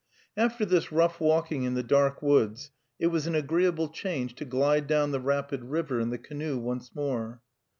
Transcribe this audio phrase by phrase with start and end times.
[0.35, 4.87] After this rough walking in the dark woods it was an agreeable change to glide
[4.87, 7.39] down the rapid river in the canoe once more.